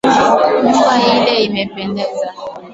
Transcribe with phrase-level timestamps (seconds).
[0.63, 2.27] Nyumba ile imependeza